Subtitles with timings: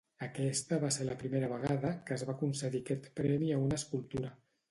[0.27, 4.35] Aquesta va ser la primera vegada que es va concedir aquest premi a una escultura.